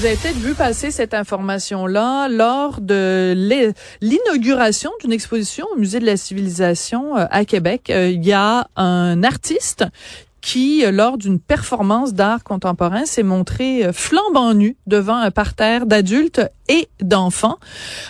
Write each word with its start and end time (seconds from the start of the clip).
Vous 0.00 0.06
avez 0.06 0.16
peut-être 0.16 0.38
vu 0.38 0.54
passer 0.54 0.90
cette 0.90 1.12
information-là 1.12 2.28
lors 2.28 2.80
de 2.80 3.34
l'inauguration 4.00 4.90
d'une 5.02 5.12
exposition 5.12 5.66
au 5.74 5.78
Musée 5.78 6.00
de 6.00 6.06
la 6.06 6.16
Civilisation 6.16 7.18
euh, 7.18 7.26
à 7.30 7.44
Québec. 7.44 7.90
Euh, 7.90 8.08
il 8.08 8.24
y 8.24 8.32
a 8.32 8.66
un 8.76 9.22
artiste 9.22 9.84
qui, 10.40 10.86
euh, 10.86 10.90
lors 10.90 11.18
d'une 11.18 11.38
performance 11.38 12.14
d'art 12.14 12.44
contemporain, 12.44 13.04
s'est 13.04 13.22
montré 13.22 13.92
flambant 13.92 14.54
nu 14.54 14.78
devant 14.86 15.16
un 15.16 15.30
parterre 15.30 15.84
d'adultes 15.84 16.40
et 16.70 16.88
d'enfants. 17.02 17.58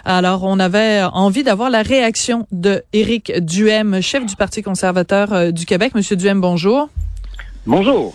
Alors, 0.05 0.45
on 0.45 0.61
avait 0.61 1.03
envie 1.03 1.43
d'avoir 1.43 1.71
la 1.71 1.83
réaction 1.83 2.47
de 2.53 2.85
Éric 2.93 3.33
Duhem, 3.41 4.01
chef 4.01 4.25
du 4.27 4.37
Parti 4.37 4.63
conservateur 4.63 5.53
du 5.53 5.67
Québec. 5.67 5.97
Monsieur 5.97 6.15
Duhem, 6.15 6.41
bonjour. 6.41 6.89
Bonjour. 7.67 8.15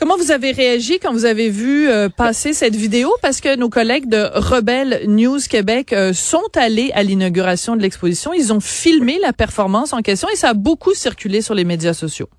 Comment 0.00 0.16
vous 0.16 0.30
avez 0.30 0.52
réagi 0.52 0.98
quand 0.98 1.12
vous 1.12 1.26
avez 1.26 1.50
vu 1.50 1.86
euh, 1.86 2.08
passer 2.08 2.54
cette 2.54 2.74
vidéo? 2.74 3.10
Parce 3.20 3.42
que 3.42 3.54
nos 3.54 3.68
collègues 3.68 4.08
de 4.08 4.30
Rebelle 4.32 5.02
News 5.06 5.40
Québec 5.46 5.92
euh, 5.92 6.14
sont 6.14 6.48
allés 6.56 6.90
à 6.94 7.02
l'inauguration 7.02 7.76
de 7.76 7.82
l'exposition. 7.82 8.32
Ils 8.32 8.50
ont 8.50 8.60
filmé 8.60 9.18
la 9.20 9.34
performance 9.34 9.92
en 9.92 10.00
question 10.00 10.26
et 10.32 10.36
ça 10.36 10.48
a 10.48 10.54
beaucoup 10.54 10.94
circulé 10.94 11.42
sur 11.42 11.54
les 11.54 11.64
médias 11.64 11.92
sociaux. 11.92 12.30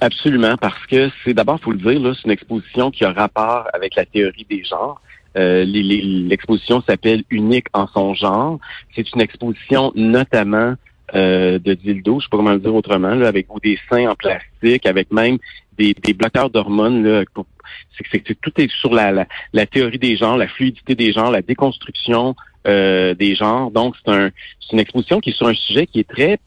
Absolument, 0.00 0.56
parce 0.56 0.86
que 0.86 1.10
c'est 1.22 1.34
d'abord, 1.34 1.60
faut 1.60 1.72
le 1.72 1.76
dire, 1.76 2.14
c'est 2.16 2.24
une 2.24 2.30
exposition 2.30 2.90
qui 2.90 3.04
a 3.04 3.12
rapport 3.12 3.68
avec 3.74 3.94
la 3.94 4.06
théorie 4.06 4.46
des 4.48 4.64
genres. 4.64 4.98
Euh, 5.36 5.66
l'exposition 5.66 6.82
s'appelle 6.88 7.22
Unique 7.28 7.66
en 7.74 7.86
son 7.88 8.14
genre. 8.14 8.58
C'est 8.96 9.12
une 9.12 9.20
exposition 9.20 9.92
notamment 9.94 10.72
euh, 11.14 11.58
de 11.58 11.74
dildo, 11.74 12.20
je 12.20 12.24
sais 12.24 12.30
pas 12.30 12.36
comment 12.36 12.52
le 12.52 12.60
dire 12.60 12.74
autrement, 12.74 13.20
avec 13.22 13.46
des 13.62 13.78
seins 13.90 14.10
en 14.10 14.14
plastique, 14.14 14.86
avec 14.86 15.12
même 15.12 15.38
des, 15.76 15.94
des 15.94 16.12
bloqueurs 16.12 16.50
d'hormones. 16.50 17.24
C'est 18.12 18.40
tout 18.40 18.52
est 18.58 18.70
sur 18.70 18.94
la, 18.94 19.26
la, 19.52 19.66
théorie 19.66 19.98
des 19.98 20.16
genres, 20.16 20.36
la 20.36 20.48
fluidité 20.48 20.94
des 20.94 21.12
genres, 21.12 21.30
la 21.30 21.42
déconstruction 21.42 22.34
euh, 22.66 23.14
des 23.14 23.34
genres. 23.34 23.70
Donc, 23.70 23.94
c'est 24.04 24.12
un, 24.12 24.30
une 24.72 24.80
exposition 24.80 25.20
qui 25.20 25.30
est 25.30 25.36
sur 25.36 25.48
un 25.48 25.54
sujet 25.54 25.86
qui 25.86 26.00
est 26.00 26.08
très 26.08 26.38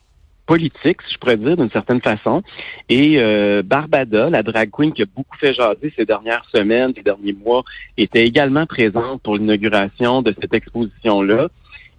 politique, 0.46 1.02
si 1.08 1.14
je 1.14 1.18
pourrais 1.18 1.38
dire, 1.38 1.56
d'une 1.56 1.70
certaine 1.70 2.02
façon. 2.02 2.44
Et 2.90 3.20
euh, 3.20 3.64
Barbada, 3.64 4.30
la 4.30 4.44
drag 4.44 4.70
queen 4.70 4.92
qui 4.92 5.02
a 5.02 5.06
beaucoup 5.06 5.38
fait 5.38 5.54
jaser 5.54 5.94
ces 5.96 6.06
dernières 6.06 6.46
semaines, 6.54 6.92
ces 6.96 7.04
derniers 7.04 7.34
mois, 7.34 7.64
était 7.98 8.26
également 8.26 8.66
présente 8.66 9.22
pour 9.22 9.38
l'inauguration 9.38 10.22
de 10.22 10.36
cette 10.40 10.54
exposition-là. 10.54 11.48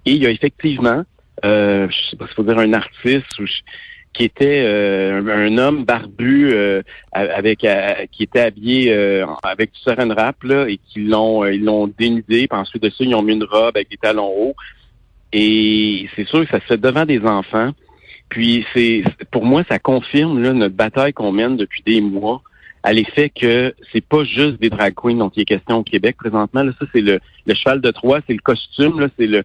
Et 0.05 0.13
il 0.13 0.23
y 0.23 0.27
a 0.27 0.31
effectivement 0.31 1.03
euh, 1.45 1.89
je 1.89 2.11
sais 2.11 2.17
pas 2.17 2.27
s'il 2.27 2.35
faut 2.35 2.43
dire 2.45 2.59
un 2.59 2.73
artiste 2.73 3.39
ou 3.39 3.47
qui 4.13 4.25
était 4.25 4.63
euh, 4.67 5.23
un, 5.27 5.57
homme 5.59 5.85
barbu 5.85 6.51
euh, 6.53 6.83
avec 7.13 7.65
euh, 7.65 8.07
qui 8.13 8.25
était 8.25 8.41
habillé 8.41 8.93
avec 9.43 9.73
du 9.73 9.81
saran 9.81 10.09
wrap 10.09 10.43
là 10.45 10.69
et 10.69 10.79
qui 10.79 11.01
l'ont 11.01 11.45
ils 11.47 11.65
l'ont 11.65 11.87
dénudé 11.87 12.47
puis 12.47 12.59
ensuite 12.59 12.83
de 12.83 12.91
ça 12.91 12.97
ils 13.05 13.15
ont 13.15 13.23
mis 13.23 13.33
une 13.35 13.45
robe 13.45 13.77
avec 13.77 13.91
des 13.91 13.97
talons 13.97 14.31
hauts. 14.31 14.55
Et 15.33 16.09
c'est 16.15 16.29
sûr 16.29 16.45
que 16.45 16.51
ça 16.51 16.61
se 16.61 16.67
fait 16.67 16.77
devant 16.77 17.07
des 17.07 17.21
enfants. 17.21 17.71
Puis 18.29 18.67
c'est 18.75 19.03
pour 19.31 19.45
moi 19.45 19.65
ça 19.69 19.79
confirme 19.79 20.43
là, 20.43 20.53
notre 20.53 20.75
bataille 20.75 21.13
qu'on 21.15 21.33
mène 21.33 21.57
depuis 21.57 21.83
des 21.85 22.01
mois 22.01 22.43
à 22.83 22.93
l'effet 22.93 23.31
que 23.31 23.75
c'est 23.93 24.05
pas 24.05 24.25
juste 24.25 24.61
des 24.61 24.69
drag 24.69 24.95
queens 24.95 25.15
dont 25.15 25.31
il 25.35 25.43
est 25.43 25.47
question 25.47 25.79
au 25.79 25.85
Québec 25.85 26.17
présentement 26.19 26.63
là. 26.63 26.73
Ça 26.79 26.87
c'est 26.93 27.01
le, 27.01 27.19
le 27.47 27.55
cheval 27.55 27.81
de 27.81 27.91
Troie 27.91 28.21
c'est 28.27 28.35
le 28.35 28.41
costume 28.41 29.01
là 29.01 29.09
c'est 29.19 29.27
le 29.27 29.43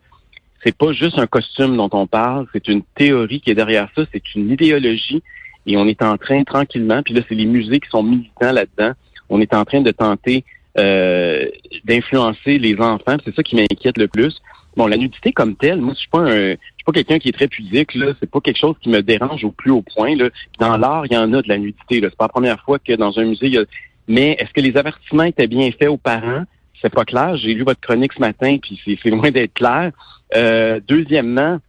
c'est 0.64 0.76
pas 0.76 0.92
juste 0.92 1.20
un 1.20 1.28
costume 1.28 1.78
dont 1.78 1.90
on 1.94 2.08
parle, 2.08 2.48
c'est 2.54 2.68
une 2.68 2.84
théorie 2.96 3.42
qui 3.42 3.52
est 3.52 3.56
derrière 3.56 3.90
ça, 3.96 4.04
c'est 4.12 4.36
une 4.36 4.52
idéologie 4.52 5.22
et 5.66 5.78
on 5.78 5.86
est 5.88 6.02
en 6.02 6.18
train 6.18 6.44
tranquillement, 6.44 7.02
puis 7.04 7.14
là 7.14 7.22
c'est 7.28 7.36
les 7.36 7.46
musées 7.46 7.80
qui 7.80 7.90
sont 7.90 8.04
militants 8.04 8.52
là-dedans, 8.52 8.94
on 9.30 9.42
est 9.42 9.54
en 9.54 9.66
train 9.66 9.82
de 9.82 9.92
tenter 9.92 10.44
euh, 10.78 11.46
d'influencer 11.86 12.58
les 12.60 12.76
enfants, 12.80 13.18
c'est 13.26 13.36
ça 13.36 13.44
qui 13.44 13.56
m'inquiète 13.56 13.98
le 13.98 14.08
plus. 14.08 14.40
Bon, 14.76 14.86
la 14.86 14.98
nudité 14.98 15.32
comme 15.32 15.56
telle, 15.56 15.82
moi 15.82 15.94
je 15.94 16.00
suis 16.00 16.10
pas 16.10 16.20
un, 16.20 16.52
je 16.52 16.58
suis 16.58 16.86
pas 16.86 16.92
quelqu'un 16.92 17.20
qui 17.20 17.30
est 17.30 17.34
très 17.34 17.48
pudique 17.48 17.96
là, 17.96 18.14
c'est 18.20 18.30
pas 18.30 18.42
quelque 18.42 18.60
chose 18.60 18.76
qui 18.82 18.90
me 18.90 19.02
dérange 19.02 19.44
au 19.44 19.52
plus 19.52 19.72
haut 19.72 19.84
point 19.96 20.16
là. 20.16 20.30
Dans 20.60 20.78
l'art, 20.78 21.06
il 21.06 21.14
y 21.14 21.18
en 21.18 21.34
a 21.34 21.42
de 21.42 21.50
la 21.50 21.58
nudité 21.58 22.00
là, 22.00 22.10
c'est 22.10 22.18
pas 22.18 22.26
la 22.26 22.30
première 22.30 22.62
fois 22.64 22.80
que 22.80 22.94
dans 22.94 23.18
un 23.20 23.26
musée 23.26 23.48
il 23.48 23.54
y 23.54 23.58
a 23.58 23.66
mais 24.08 24.38
est-ce 24.40 24.52
que 24.54 24.62
les 24.62 24.78
avertissements 24.78 25.24
étaient 25.24 25.48
bien 25.48 25.70
faits 25.72 25.90
aux 25.90 25.98
parents? 25.98 26.44
C'est 26.82 26.94
pas 26.94 27.06
clair. 27.06 27.36
J'ai 27.38 27.54
lu 27.54 27.64
votre 27.64 27.82
chronique 27.82 28.14
ce 28.14 28.20
matin, 28.20 28.58
puis 28.62 28.80
c'est 28.86 29.10
loin 29.10 29.32
d'être 29.32 29.54
clair. 29.54 29.92
Euh, 30.36 30.80
deuxièmement, 30.88 31.60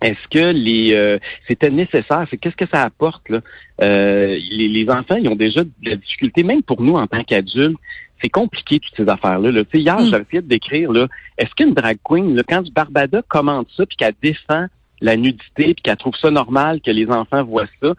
est-ce 0.00 0.28
que 0.30 0.52
les 0.52 0.92
euh, 0.92 1.18
c'était 1.48 1.70
nécessaire? 1.70 2.24
C'est 2.30 2.36
qu'est-ce 2.36 2.56
que 2.56 2.68
ça 2.72 2.82
apporte 2.82 3.28
là? 3.28 3.40
Euh, 3.82 4.38
les, 4.50 4.86
enfants, 4.88 5.16
ils 5.16 5.28
ont 5.28 5.34
déjà 5.36 5.64
de 5.64 5.70
la 5.82 5.96
difficulté, 5.96 6.42
même 6.44 6.62
pour 6.62 6.80
nous 6.82 6.94
en 6.94 7.06
tant 7.06 7.24
qu'adultes. 7.24 7.78
C'est 8.22 8.28
compliqué 8.28 8.80
toutes 8.80 8.96
ces 8.96 9.08
affaires-là. 9.08 9.52
Là. 9.52 9.62
hier, 9.72 10.00
mm. 10.00 10.06
j'avais 10.06 10.24
essayé 10.24 10.42
de 10.42 10.48
décrire 10.48 10.92
là. 10.92 11.06
Est-ce 11.36 11.54
qu'une 11.54 11.74
drag 11.74 11.98
queen, 12.02 12.34
là, 12.34 12.42
quand 12.48 12.68
Barbada 12.72 13.22
commente 13.28 13.68
ça, 13.76 13.86
puis 13.86 13.96
qu'elle 13.96 14.14
défend 14.20 14.66
la 15.00 15.16
nudité, 15.16 15.74
puis 15.74 15.82
qu'elle 15.82 15.96
trouve 15.96 16.16
ça 16.16 16.30
normal 16.30 16.80
que 16.80 16.90
les 16.90 17.08
enfants 17.08 17.44
voient 17.44 17.68
ça, 17.80 17.94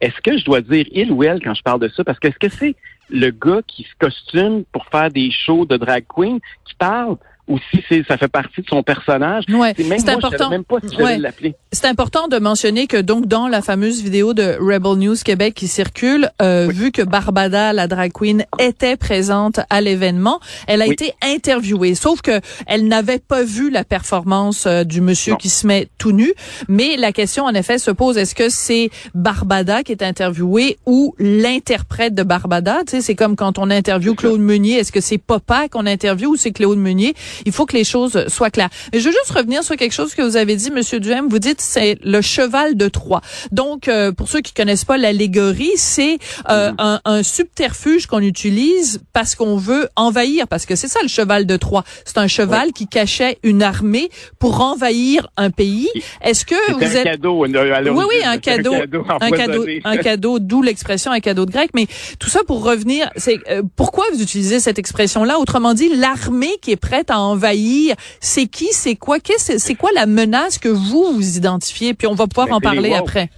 est-ce 0.00 0.20
que 0.20 0.36
je 0.38 0.44
dois 0.44 0.60
dire 0.60 0.86
il 0.92 1.12
ou 1.12 1.22
elle 1.22 1.42
quand 1.42 1.54
je 1.54 1.62
parle 1.62 1.80
de 1.80 1.88
ça? 1.88 2.04
Parce 2.04 2.18
que 2.18 2.28
est-ce 2.28 2.38
que 2.38 2.48
c'est 2.48 2.76
le 3.10 3.30
gars 3.30 3.60
qui 3.66 3.84
se 3.84 3.94
costume 3.98 4.64
pour 4.72 4.86
faire 4.86 5.10
des 5.10 5.30
shows 5.30 5.66
de 5.66 5.76
drag 5.76 6.04
queen 6.08 6.40
qui 6.64 6.74
parle 6.74 7.16
ou 7.46 7.58
si 7.70 7.82
c'est 7.88 8.04
ça 8.08 8.16
fait 8.16 8.28
partie 8.28 8.62
de 8.62 8.66
son 8.66 8.82
personnage. 8.82 9.44
Ouais, 9.48 9.74
c'est 9.76 10.08
important. 10.08 10.50
même 10.50 10.64
pas 10.64 10.78
si 10.86 10.96
l'appeler. 11.18 11.54
C'est 11.72 11.86
important 11.86 12.28
de 12.28 12.38
mentionner 12.38 12.86
que 12.86 12.96
donc 12.96 13.26
dans 13.26 13.48
la 13.48 13.60
fameuse 13.60 14.02
vidéo 14.02 14.34
de 14.34 14.56
Rebel 14.60 14.98
News 14.98 15.16
Québec 15.24 15.54
qui 15.54 15.68
circule, 15.68 16.30
euh, 16.40 16.68
vu 16.72 16.90
que 16.90 17.02
Barbada, 17.02 17.72
la 17.72 17.86
drag 17.86 18.12
queen, 18.12 18.44
était 18.58 18.96
présente 18.96 19.60
à 19.70 19.80
l'événement, 19.80 20.40
elle 20.66 20.82
a 20.82 20.86
été 20.86 21.12
interviewée. 21.22 21.94
Sauf 21.94 22.22
que 22.22 22.40
elle 22.66 22.88
n'avait 22.88 23.18
pas 23.18 23.42
vu 23.44 23.70
la 23.70 23.84
performance 23.84 24.66
euh, 24.66 24.84
du 24.84 25.00
monsieur 25.00 25.36
qui 25.36 25.48
se 25.48 25.66
met 25.66 25.88
tout 25.98 26.12
nu. 26.12 26.32
Mais 26.68 26.96
la 26.96 27.12
question 27.12 27.44
en 27.44 27.54
effet 27.54 27.78
se 27.78 27.90
pose 27.90 28.16
est-ce 28.16 28.34
que 28.34 28.48
c'est 28.48 28.90
Barbada 29.14 29.82
qui 29.82 29.92
est 29.92 30.02
interviewée 30.02 30.78
ou 30.86 31.14
l'interprète 31.18 32.14
de 32.14 32.22
Barbada? 32.22 32.80
Tu 32.86 32.92
sais, 32.92 33.00
c'est 33.00 33.14
comme 33.14 33.36
quand 33.36 33.58
on 33.58 33.70
interviewe 33.70 34.14
Claude 34.14 34.40
Meunier. 34.40 34.78
Est-ce 34.78 34.92
que 34.92 35.00
c'est 35.00 35.18
Papa 35.18 35.68
qu'on 35.68 35.86
interviewe 35.86 36.30
ou 36.30 36.36
c'est 36.36 36.52
Claude 36.52 36.78
Meunier? 36.78 37.14
Il 37.44 37.52
faut 37.52 37.66
que 37.66 37.76
les 37.76 37.84
choses 37.84 38.26
soient 38.28 38.50
claires. 38.50 38.70
Mais 38.92 39.00
je 39.00 39.06
veux 39.06 39.12
juste 39.12 39.30
revenir 39.30 39.62
sur 39.62 39.76
quelque 39.76 39.92
chose 39.92 40.14
que 40.14 40.22
vous 40.22 40.36
avez 40.36 40.56
dit, 40.56 40.70
Monsieur 40.70 41.00
Duhem. 41.00 41.28
Vous 41.28 41.38
dites 41.38 41.60
c'est 41.60 41.98
le 42.02 42.20
cheval 42.20 42.76
de 42.76 42.88
Troie. 42.88 43.20
Donc, 43.52 43.88
euh, 43.88 44.12
pour 44.12 44.28
ceux 44.28 44.40
qui 44.40 44.52
connaissent 44.52 44.84
pas 44.84 44.96
l'allégorie, 44.96 45.72
c'est 45.76 46.18
euh, 46.50 46.70
mhm. 46.70 46.76
un, 46.78 47.00
un, 47.04 47.22
subterfuge 47.22 48.06
qu'on 48.06 48.20
utilise 48.20 49.00
parce 49.12 49.34
qu'on 49.34 49.56
veut 49.56 49.88
envahir, 49.96 50.46
parce 50.48 50.66
que 50.66 50.76
c'est 50.76 50.88
ça 50.88 51.00
le 51.02 51.08
cheval 51.08 51.46
de 51.46 51.56
Troie. 51.56 51.84
C'est 52.04 52.18
un 52.18 52.28
cheval 52.28 52.72
qui 52.72 52.86
cachait 52.86 53.38
une 53.42 53.62
armée 53.62 54.10
pour 54.38 54.60
envahir 54.60 55.28
un 55.36 55.50
pays. 55.50 55.88
Est-ce 56.22 56.44
que 56.44 56.72
vous 56.72 56.78
un 56.78 56.80
êtes 56.80 57.04
cadeau, 57.04 57.44
oui, 57.44 58.04
oui, 58.08 58.24
un 58.24 58.38
cadeau, 58.38 58.74
un 58.74 59.30
cadeau, 59.30 59.66
un 59.84 59.96
cadeau, 59.96 60.38
d'où 60.38 60.62
l'expression 60.62 61.12
un 61.12 61.20
cadeau 61.20 61.46
de 61.46 61.50
grec. 61.50 61.70
Mais 61.74 61.86
tout 62.18 62.28
ça 62.28 62.40
pour 62.46 62.64
revenir, 62.64 63.10
c'est 63.16 63.38
euh, 63.50 63.62
pourquoi 63.76 64.04
vous 64.12 64.22
utilisez 64.22 64.60
cette 64.60 64.78
expression-là? 64.78 65.38
Autrement 65.38 65.74
dit, 65.74 65.94
l'armée 65.94 66.56
qui 66.62 66.72
est 66.72 66.76
prête 66.76 67.10
à 67.10 67.18
envahir, 67.24 67.96
c'est 68.20 68.46
qui, 68.46 68.68
c'est 68.72 68.96
quoi, 68.96 69.20
qu'est-ce, 69.20 69.58
c'est 69.58 69.74
quoi 69.74 69.90
la 69.94 70.06
menace 70.06 70.58
que 70.58 70.68
vous 70.68 71.12
vous 71.12 71.36
identifiez, 71.36 71.94
puis 71.94 72.06
on 72.06 72.14
va 72.14 72.26
pouvoir 72.26 72.48
ben, 72.48 72.54
en 72.54 72.60
parler 72.60 72.94
après 72.94 73.30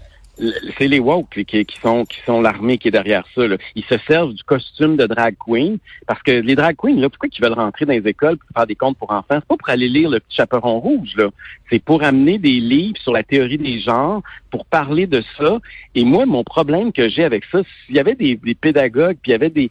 c'est 0.78 0.88
les 0.88 0.98
woke 0.98 1.44
qui, 1.46 1.64
qui, 1.64 1.78
sont 1.80 2.04
qui 2.04 2.18
sont 2.26 2.40
l'armée 2.40 2.78
qui 2.78 2.88
est 2.88 2.92
derrière 2.92 3.24
ça. 3.34 3.46
Là. 3.46 3.56
Ils 3.74 3.84
se 3.84 3.96
servent 4.06 4.34
du 4.34 4.42
costume 4.44 4.96
de 4.96 5.06
drag 5.06 5.34
queen 5.44 5.78
parce 6.06 6.22
que 6.22 6.32
les 6.32 6.54
drag 6.54 6.76
queens, 6.76 6.96
là, 6.96 7.08
pourquoi 7.08 7.28
ils 7.32 7.42
veulent 7.42 7.54
rentrer 7.54 7.86
dans 7.86 7.92
les 7.92 8.06
écoles 8.06 8.36
pour 8.36 8.48
faire 8.54 8.66
des 8.66 8.74
contes 8.74 8.98
pour 8.98 9.10
enfants? 9.10 9.24
C'est 9.30 9.46
pas 9.46 9.56
pour 9.56 9.68
aller 9.70 9.88
lire 9.88 10.10
le 10.10 10.20
petit 10.20 10.36
chaperon 10.36 10.78
rouge, 10.78 11.14
là. 11.16 11.30
C'est 11.70 11.82
pour 11.82 12.02
amener 12.02 12.38
des 12.38 12.60
livres 12.60 12.98
sur 13.00 13.12
la 13.12 13.22
théorie 13.22 13.58
des 13.58 13.80
genres, 13.80 14.22
pour 14.50 14.66
parler 14.66 15.06
de 15.06 15.22
ça. 15.38 15.58
Et 15.94 16.04
moi, 16.04 16.26
mon 16.26 16.44
problème 16.44 16.92
que 16.92 17.08
j'ai 17.08 17.24
avec 17.24 17.44
ça, 17.50 17.62
s'il 17.86 17.96
y 17.96 17.98
avait 17.98 18.14
des, 18.14 18.36
pédagogues, 18.54 19.16
puis 19.22 19.30
il 19.30 19.32
y 19.32 19.34
avait 19.34 19.50
des, 19.50 19.70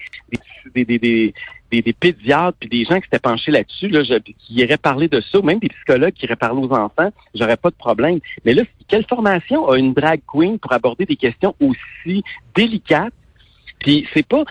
des, 0.73 0.85
des, 0.85 0.99
des, 0.99 1.33
des 1.81 1.93
pédiatres 1.93 2.57
puis 2.59 2.69
des 2.69 2.85
gens 2.85 2.95
qui 2.95 3.03
s'étaient 3.03 3.19
penchés 3.19 3.51
là-dessus, 3.51 3.89
là, 3.89 4.01
qui 4.03 4.53
iraient 4.53 4.77
parler 4.77 5.07
de 5.07 5.21
ça, 5.21 5.39
ou 5.39 5.43
même 5.43 5.59
des 5.59 5.69
psychologues 5.69 6.13
qui 6.13 6.25
iraient 6.25 6.35
parler 6.35 6.61
aux 6.61 6.71
enfants, 6.73 7.09
j'aurais 7.33 7.57
pas 7.57 7.69
de 7.69 7.75
problème. 7.75 8.19
Mais 8.43 8.53
là, 8.53 8.63
quelle 8.87 9.05
formation 9.05 9.69
a 9.69 9.77
une 9.77 9.93
drag 9.93 10.21
queen 10.27 10.59
pour 10.59 10.73
aborder 10.73 11.05
des 11.05 11.15
questions 11.15 11.55
aussi 11.59 12.23
délicates? 12.55 13.13
Puis 13.79 14.07
c'est 14.13 14.25
pas 14.25 14.43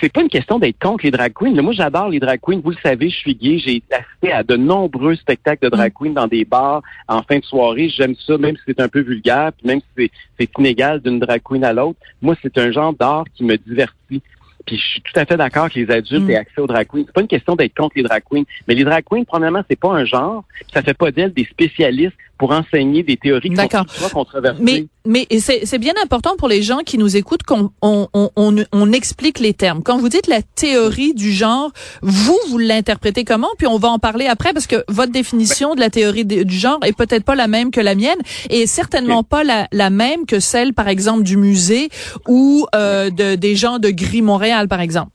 c'est 0.00 0.12
pas 0.12 0.22
une 0.22 0.28
question 0.28 0.58
d'être 0.58 0.78
contre 0.78 1.04
les 1.04 1.10
drag 1.10 1.32
queens. 1.32 1.60
Moi, 1.62 1.72
j'adore 1.72 2.08
les 2.08 2.20
drag 2.20 2.40
queens. 2.40 2.60
Vous 2.62 2.70
le 2.70 2.76
savez, 2.82 3.08
je 3.08 3.16
suis 3.16 3.34
gay. 3.34 3.58
J'ai 3.58 3.82
assisté 3.90 4.32
à 4.32 4.42
de 4.42 4.56
nombreux 4.56 5.16
spectacles 5.16 5.64
de 5.64 5.70
drag 5.70 5.92
queens 5.92 6.12
dans 6.12 6.26
des 6.26 6.44
bars 6.44 6.82
en 7.08 7.22
fin 7.22 7.38
de 7.38 7.44
soirée. 7.44 7.88
J'aime 7.88 8.14
ça, 8.26 8.36
même 8.38 8.56
si 8.56 8.62
c'est 8.68 8.80
un 8.80 8.88
peu 8.88 9.00
vulgaire, 9.00 9.52
puis 9.52 9.66
même 9.66 9.80
si 9.80 10.10
c'est 10.38 10.50
inégal 10.58 11.00
d'une 11.00 11.18
drag 11.18 11.40
queen 11.42 11.64
à 11.64 11.72
l'autre. 11.72 11.98
Moi, 12.20 12.36
c'est 12.42 12.56
un 12.58 12.70
genre 12.70 12.92
d'art 12.92 13.24
qui 13.34 13.44
me 13.44 13.56
divertit. 13.56 14.22
Puis 14.70 14.78
je 14.78 14.86
suis 14.86 15.00
tout 15.00 15.18
à 15.18 15.24
fait 15.24 15.36
d'accord 15.36 15.68
que 15.68 15.80
les 15.80 15.90
adultes 15.90 16.22
mm. 16.22 16.30
aient 16.30 16.36
accès 16.36 16.60
aux 16.60 16.68
drag 16.68 16.86
queens. 16.86 17.02
C'est 17.04 17.12
pas 17.12 17.22
une 17.22 17.26
question 17.26 17.56
d'être 17.56 17.74
contre 17.74 17.94
les 17.96 18.04
drag 18.04 18.22
queens, 18.30 18.44
mais 18.68 18.76
les 18.76 18.84
drag 18.84 19.02
queens, 19.04 19.24
premièrement, 19.26 19.64
c'est 19.68 19.78
pas 19.78 19.88
un 19.88 20.04
genre. 20.04 20.44
Ça 20.72 20.80
fait 20.80 20.94
pas 20.94 21.10
d'elles 21.10 21.32
des 21.32 21.44
spécialistes 21.44 22.14
pour 22.40 22.52
enseigner 22.52 23.02
des 23.02 23.18
théories 23.18 23.50
qui 23.50 23.56
sont 23.56 24.08
controversées. 24.14 24.62
Mais, 24.62 24.86
mais 25.04 25.26
c'est 25.40 25.78
bien 25.78 25.92
important 26.02 26.36
pour 26.38 26.48
les 26.48 26.62
gens 26.62 26.78
qui 26.78 26.96
nous 26.96 27.14
écoutent 27.14 27.42
qu'on 27.42 27.70
on, 27.82 28.08
on, 28.14 28.30
on, 28.72 28.92
explique 28.92 29.40
les 29.40 29.52
termes. 29.52 29.82
Quand 29.82 29.98
vous 29.98 30.08
dites 30.08 30.26
la 30.26 30.40
théorie 30.40 31.12
du 31.12 31.32
genre, 31.32 31.70
vous, 32.00 32.38
vous 32.48 32.56
l'interprétez 32.56 33.24
comment? 33.24 33.50
Puis 33.58 33.66
on 33.66 33.76
va 33.76 33.88
en 33.88 33.98
parler 33.98 34.26
après 34.26 34.54
parce 34.54 34.66
que 34.66 34.82
votre 34.88 35.12
définition 35.12 35.74
de 35.74 35.80
la 35.80 35.90
théorie 35.90 36.24
du 36.24 36.56
genre 36.56 36.78
est 36.82 36.96
peut-être 36.96 37.24
pas 37.24 37.34
la 37.34 37.46
même 37.46 37.70
que 37.70 37.80
la 37.80 37.94
mienne 37.94 38.18
et 38.48 38.66
certainement 38.66 39.22
pas 39.22 39.44
la, 39.44 39.68
la, 39.70 39.90
même 39.90 40.24
que 40.24 40.40
celle, 40.40 40.72
par 40.72 40.88
exemple, 40.88 41.24
du 41.24 41.36
musée 41.36 41.90
ou 42.26 42.66
euh, 42.74 43.10
de, 43.10 43.34
des 43.34 43.54
gens 43.54 43.78
de 43.78 43.90
Gris 43.90 44.22
Montréal, 44.22 44.59
par 44.68 44.80
exemple? 44.80 45.12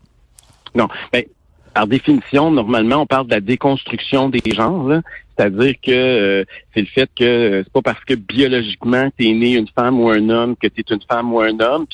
Non, 0.74 0.88
mais 1.14 1.28
par 1.74 1.88
définition, 1.88 2.52
normalement, 2.52 3.02
on 3.02 3.06
parle 3.06 3.28
de 3.28 3.32
la 3.32 3.42
déconstruction 3.42 4.30
des 4.30 4.42
genres. 4.52 5.02
C'est-à-dire 5.38 5.74
que 5.84 5.92
euh, 5.92 6.46
c'est 6.74 6.82
le 6.82 6.88
fait 6.88 7.10
que 7.14 7.24
euh, 7.24 7.64
c'est 7.64 7.74
pas 7.74 7.82
parce 7.82 8.04
que 8.06 8.14
biologiquement 8.14 9.10
tu 9.18 9.28
es 9.28 9.34
né 9.34 9.56
une 9.56 9.68
femme 9.68 10.00
ou 10.00 10.10
un 10.10 10.30
homme 10.30 10.56
que 10.56 10.68
tu 10.68 10.82
es 10.82 10.94
une 10.94 11.02
femme 11.02 11.34
ou 11.34 11.42
un 11.42 11.60
homme. 11.60 11.86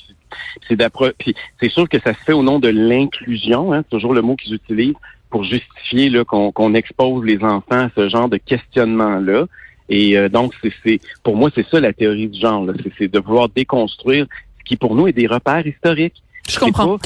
C'est 0.68 0.78
c'est 1.60 1.70
sûr 1.70 1.90
que 1.90 2.00
ça 2.00 2.14
se 2.14 2.20
fait 2.20 2.34
au 2.34 2.44
nom 2.44 2.60
de 2.60 2.70
l'inclusion, 2.70 3.74
hein, 3.74 3.80
c'est 3.84 3.90
toujours 3.90 4.14
le 4.14 4.22
mot 4.22 4.36
qu'ils 4.36 4.54
utilisent 4.54 4.96
pour 5.32 5.44
justifier 5.44 6.12
qu'on 6.26 6.74
expose 6.76 7.26
les 7.26 7.44
enfants 7.44 7.86
à 7.86 7.90
ce 7.96 8.10
genre 8.10 8.30
de 8.30 8.38
questionnement-là. 8.38 9.46
Et 9.90 10.18
euh, 10.18 10.30
donc, 10.30 10.54
c'est 10.62 11.00
pour 11.24 11.36
moi, 11.36 11.50
c'est 11.56 11.68
ça 11.68 11.80
la 11.80 11.94
théorie 11.94 12.28
du 12.28 12.40
genre. 12.40 12.68
C'est 12.98 13.12
de 13.12 13.20
vouloir 13.20 13.50
déconstruire 13.50 14.28
ce 14.60 14.64
qui 14.64 14.78
pour 14.78 14.96
nous 14.96 15.08
est 15.08 15.14
des 15.14 15.28
repères 15.28 15.66
historiques. 15.66 16.22
Je 16.48 16.60
comprends. 16.60 16.98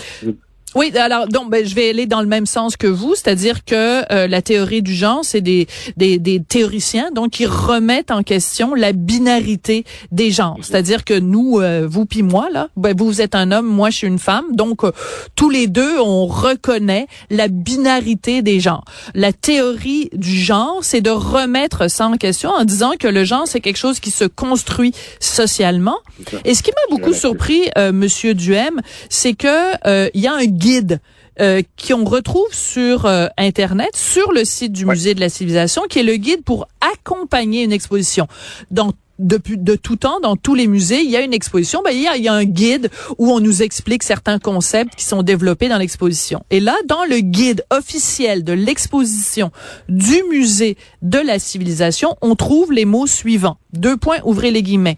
Oui, 0.75 0.92
alors 0.98 1.30
donc 1.30 1.50
ben, 1.50 1.66
je 1.66 1.74
vais 1.74 1.89
aller 1.92 2.06
dans 2.06 2.19
le 2.19 2.27
même 2.27 2.45
sens 2.45 2.75
que 2.75 2.86
vous, 2.86 3.16
c'est-à-dire 3.16 3.63
que 3.63 4.12
euh, 4.12 4.27
la 4.27 4.42
théorie 4.42 4.81
du 4.81 4.94
genre, 4.94 5.22
c'est 5.24 5.39
des, 5.39 5.68
des, 5.95 6.19
des 6.19 6.44
théoriciens 6.44 7.12
donc 7.12 7.31
qui 7.31 7.45
remettent 7.45 8.12
en 8.12 8.24
question 8.24 8.75
la 8.75 8.92
binarité 8.92 9.86
des 10.12 10.31
genres, 10.31 10.57
c'est-à-dire 10.62 11.06
que 11.06 11.18
nous, 11.18 11.62
euh, 11.62 11.88
vous 11.89 12.06
puis 12.06 12.24
moi 12.24 12.50
là, 12.51 12.68
ben, 12.75 12.94
vous 12.94 13.22
êtes 13.22 13.36
un 13.36 13.54
homme, 13.54 13.68
moi 13.68 13.89
je 13.89 14.00
suis 14.00 14.07
une 14.07 14.19
femme, 14.19 14.44
donc 14.51 14.83
euh, 14.83 14.92
tous 15.38 15.50
les 15.50 15.68
deux 15.68 15.98
on 15.98 16.25
reconnaît 16.25 17.07
la 17.30 17.48
binarité 17.48 18.42
des 18.42 18.60
genres. 18.60 18.83
La 19.13 19.31
théorie 19.31 20.10
du 20.12 20.38
genre, 20.38 20.80
c'est 20.81 21.01
de 21.01 21.10
remettre 21.10 21.89
ça 21.89 22.07
en 22.07 22.18
question 22.18 22.50
en 22.50 22.66
disant 22.66 22.92
que 23.00 23.07
le 23.07 23.24
genre 23.24 23.48
c'est 23.48 23.62
quelque 23.62 23.77
chose 23.77 24.01
qui 24.01 24.12
se 24.12 24.25
construit 24.25 24.94
socialement. 25.22 26.00
Et 26.44 26.54
ce 26.54 26.63
qui 26.63 26.72
m'a 26.72 26.98
beaucoup 26.98 27.13
surpris, 27.13 27.62
Monsieur 27.94 28.33
Duhem, 28.33 28.81
c'est 29.10 29.36
que 29.36 30.10
il 30.13 30.22
y 30.22 30.27
a 30.27 30.33
un 30.33 30.45
guide 30.65 31.00
euh, 31.39 31.62
qu'on 31.77 32.06
retrouve 32.06 32.51
sur 32.51 33.06
euh, 33.06 33.27
Internet, 33.38 33.95
sur 33.95 34.31
le 34.31 34.44
site 34.45 34.71
du 34.71 34.85
Musée 34.85 35.13
de 35.13 35.19
la 35.19 35.29
Civilisation, 35.29 35.83
qui 35.88 36.00
est 36.00 36.03
le 36.03 36.15
guide 36.15 36.44
pour 36.44 36.67
accompagner 36.81 37.63
une 37.63 37.71
exposition. 37.71 38.27
Dans 38.71 38.91
depuis 39.19 39.57
de 39.57 39.75
tout 39.75 39.95
temps 39.95 40.19
dans 40.19 40.35
tous 40.35 40.56
les 40.56 40.67
musées, 40.67 41.01
il 41.01 41.09
y 41.09 41.15
a 41.15 41.21
une 41.21 41.33
exposition, 41.33 41.81
ben, 41.83 41.91
il, 41.91 42.01
y 42.01 42.07
a, 42.07 42.17
il 42.17 42.23
y 42.23 42.27
a 42.27 42.33
un 42.33 42.44
guide 42.44 42.89
où 43.17 43.31
on 43.31 43.39
nous 43.39 43.62
explique 43.63 44.03
certains 44.03 44.39
concepts 44.39 44.95
qui 44.95 45.06
sont 45.06 45.23
développés 45.23 45.69
dans 45.69 45.77
l'exposition. 45.77 46.44
Et 46.50 46.59
là, 46.59 46.75
dans 46.85 47.06
le 47.06 47.19
guide 47.19 47.65
officiel 47.69 48.44
de 48.44 48.53
l'exposition 48.53 49.51
du 49.89 50.23
musée 50.29 50.77
de 51.01 51.19
la 51.19 51.39
civilisation, 51.39 52.15
on 52.21 52.35
trouve 52.35 52.71
les 52.71 52.85
mots 52.85 53.07
suivants. 53.07 53.57
Deux 53.73 53.97
points, 53.97 54.19
ouvrez 54.23 54.51
les 54.51 54.63
guillemets. 54.63 54.97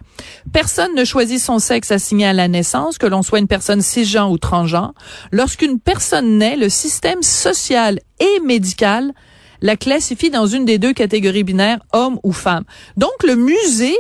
Personne 0.54 0.94
ne 0.96 1.04
choisit 1.04 1.40
son 1.40 1.60
sexe 1.60 1.92
assigné 1.92 2.26
à 2.28 2.34
la 2.34 2.48
naissance, 2.48 2.98
que 2.98 3.08
l'on 3.08 3.24
soit 3.24 3.40
une 3.40 3.48
personne 3.48 3.82
cisgenre 3.82 4.32
ou 4.32 4.38
transgenre. 4.38 4.94
Lorsqu'une 5.32 5.80
personne 5.80 6.38
naît, 6.38 6.56
le 6.56 6.70
système 6.70 7.24
social 7.24 8.00
et 8.20 8.40
médical 8.46 9.14
la 9.62 9.76
classifie 9.76 10.30
dans 10.30 10.48
une 10.48 10.66
des 10.66 10.78
deux 10.78 10.94
catégories 10.94 11.44
binaires, 11.44 11.80
homme 11.94 12.20
ou 12.24 12.32
femme. 12.32 12.64
Donc, 12.96 13.12
le 13.26 13.36
musée 13.36 13.98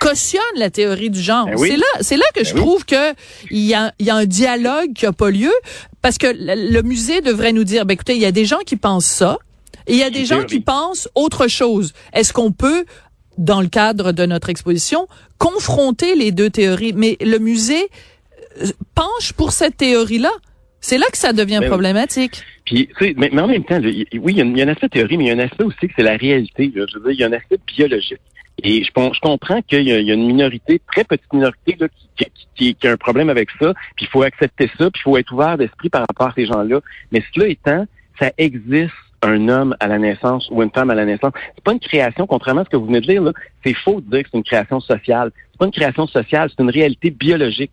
cautionne 0.00 0.42
la 0.56 0.70
théorie 0.70 1.10
du 1.10 1.20
genre. 1.20 1.46
Ben 1.46 1.56
c'est 1.56 1.76
là, 1.76 1.86
c'est 2.00 2.16
là 2.16 2.24
que 2.34 2.40
ben 2.40 2.46
je 2.46 2.54
trouve 2.54 2.84
que 2.84 3.12
il 3.50 3.60
y 3.60 3.74
a, 3.74 3.92
y 4.00 4.10
a 4.10 4.16
un 4.16 4.26
dialogue 4.26 4.92
qui 4.92 5.06
a 5.06 5.12
pas 5.12 5.30
lieu 5.30 5.52
parce 6.02 6.18
que 6.18 6.26
le, 6.26 6.82
musée 6.82 7.22
devrait 7.22 7.52
nous 7.52 7.64
dire, 7.64 7.86
ben 7.86 7.94
écoutez, 7.94 8.14
il 8.14 8.20
y 8.20 8.26
a 8.26 8.32
des 8.32 8.44
gens 8.44 8.58
qui 8.66 8.76
pensent 8.76 9.06
ça, 9.06 9.38
et 9.86 9.94
il 9.94 9.98
y 9.98 10.02
a 10.02 10.10
des 10.10 10.26
gens 10.26 10.44
qui 10.44 10.60
pensent 10.60 11.08
autre 11.14 11.48
chose. 11.48 11.94
Est-ce 12.12 12.34
qu'on 12.34 12.52
peut 12.52 12.84
dans 13.38 13.62
le 13.62 13.68
cadre 13.68 14.12
de 14.12 14.26
notre 14.26 14.50
exposition, 14.50 15.08
confronter 15.38 16.14
les 16.14 16.30
deux 16.30 16.50
théories? 16.50 16.92
Mais 16.92 17.16
le 17.20 17.38
musée 17.38 17.88
euh, 18.60 18.66
penche 18.94 19.32
pour 19.32 19.52
cette 19.52 19.78
théorie-là. 19.78 20.32
C'est 20.86 20.98
là 20.98 21.06
que 21.10 21.16
ça 21.16 21.32
devient 21.32 21.60
ben 21.62 21.68
problématique. 21.70 22.42
Puis, 22.66 22.90
mais, 23.16 23.30
mais, 23.32 23.40
en 23.40 23.46
même 23.46 23.64
temps, 23.64 23.80
oui, 23.80 24.06
il 24.12 24.36
y, 24.36 24.42
a, 24.42 24.44
il 24.44 24.58
y, 24.58 24.60
a, 24.60 24.66
un 24.66 24.68
aspect 24.68 24.90
théorie, 24.90 25.16
mais 25.16 25.24
il 25.24 25.26
y 25.28 25.30
a 25.30 25.34
un 25.34 25.38
aspect 25.38 25.64
aussi 25.64 25.88
que 25.88 25.94
c'est 25.96 26.02
la 26.02 26.18
réalité. 26.18 26.70
Je 26.74 26.98
veux 26.98 27.04
dire, 27.04 27.10
il 27.10 27.20
y 27.20 27.24
a 27.24 27.26
un 27.28 27.32
aspect 27.32 27.56
biologique. 27.66 28.20
Et 28.62 28.84
je, 28.84 28.90
je 28.90 29.20
comprends 29.20 29.62
qu'il 29.62 29.80
y, 29.80 29.84
y, 29.86 30.10
a 30.10 30.14
une 30.14 30.26
minorité, 30.26 30.82
très 30.92 31.04
petite 31.04 31.32
minorité, 31.32 31.78
là, 31.80 31.86
qui, 32.18 32.26
qui, 32.54 32.74
qui, 32.74 32.86
a 32.86 32.92
un 32.92 32.96
problème 32.98 33.30
avec 33.30 33.48
ça, 33.58 33.72
puis 33.96 34.04
il 34.04 34.08
faut 34.08 34.24
accepter 34.24 34.70
ça, 34.76 34.90
puis 34.90 35.00
il 35.00 35.02
faut 35.04 35.16
être 35.16 35.32
ouvert 35.32 35.56
d'esprit 35.56 35.88
par 35.88 36.02
rapport 36.02 36.26
à 36.26 36.34
ces 36.34 36.44
gens-là. 36.44 36.80
Mais 37.12 37.24
cela 37.34 37.48
étant, 37.48 37.86
ça 38.20 38.30
existe 38.36 38.92
un 39.22 39.48
homme 39.48 39.74
à 39.80 39.86
la 39.86 39.98
naissance 39.98 40.50
ou 40.50 40.62
une 40.62 40.70
femme 40.70 40.90
à 40.90 40.94
la 40.94 41.06
naissance. 41.06 41.32
C'est 41.54 41.64
pas 41.64 41.72
une 41.72 41.80
création, 41.80 42.26
contrairement 42.26 42.60
à 42.60 42.64
ce 42.64 42.68
que 42.68 42.76
vous 42.76 42.86
venez 42.88 43.00
de 43.00 43.06
dire, 43.06 43.22
là. 43.22 43.32
C'est 43.64 43.72
faux 43.72 44.02
de 44.02 44.10
dire 44.10 44.24
que 44.24 44.28
c'est 44.30 44.36
une 44.36 44.44
création 44.44 44.80
sociale. 44.80 45.32
C'est 45.52 45.58
pas 45.58 45.64
une 45.64 45.72
création 45.72 46.06
sociale, 46.06 46.50
c'est 46.50 46.62
une 46.62 46.68
réalité 46.70 47.08
biologique. 47.08 47.72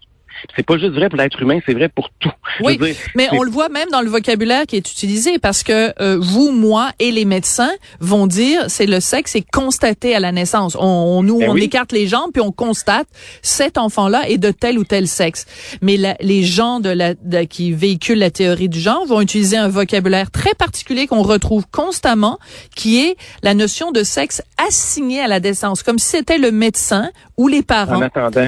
C'est 0.56 0.66
pas 0.66 0.78
juste 0.78 0.94
vrai 0.94 1.10
pour 1.10 1.18
l'être 1.18 1.42
humain, 1.42 1.60
c'est 1.66 1.74
vrai 1.74 1.90
pour 1.90 2.10
tout. 2.20 2.32
Oui, 2.62 2.80
mais 3.16 3.28
on 3.32 3.44
le 3.44 3.52
voit 3.52 3.70
même 3.70 3.90
dans 3.92 4.02
le 4.02 4.10
vocabulaire 4.10 4.66
qui 4.66 4.76
est 4.76 4.92
utilisé 4.92 5.40
parce 5.40 5.64
que 5.64 5.94
euh, 6.02 6.18
vous, 6.20 6.52
moi 6.52 6.92
et 7.00 7.12
les 7.12 7.26
médecins 7.26 7.72
vont 8.00 8.28
dire 8.28 8.66
c'est 8.68 8.86
le 8.86 9.00
sexe 9.00 9.36
est 9.36 9.50
constaté 9.50 10.16
à 10.16 10.20
la 10.20 10.32
naissance. 10.32 10.76
On, 10.80 11.24
nous 11.24 11.40
ben 11.40 11.50
on 11.50 11.56
écarte 11.56 11.92
les 11.92 12.08
jambes 12.08 12.32
puis 12.34 12.42
on 12.42 12.52
constate 12.52 13.08
cet 13.42 13.78
enfant-là 13.78 14.28
est 14.30 14.38
de 14.38 14.52
tel 14.52 14.78
ou 14.78 14.84
tel 14.84 15.08
sexe. 15.08 15.46
Mais 15.82 15.98
les 16.20 16.44
gens 16.44 16.80
de 16.80 16.90
la 16.90 17.14
qui 17.46 17.72
véhiculent 17.72 18.20
la 18.20 18.32
théorie 18.32 18.70
du 18.70 18.80
genre 18.80 19.06
vont 19.06 19.22
utiliser 19.22 19.58
un 19.58 19.68
vocabulaire 19.68 20.32
très 20.32 20.54
particulier 20.54 21.08
qu'on 21.08 21.22
retrouve 21.22 21.66
constamment, 21.72 22.40
qui 22.76 23.02
est 23.04 23.16
la 23.44 23.54
notion 23.54 23.92
de 23.92 24.04
sexe 24.04 24.42
assigné 24.58 25.22
à 25.22 25.28
la 25.28 25.40
naissance, 25.40 25.84
comme 25.84 26.00
si 26.00 26.08
c'était 26.08 26.38
le 26.38 26.52
médecin 26.52 27.12
ou 27.38 27.48
les 27.48 27.64
parents 27.64 28.02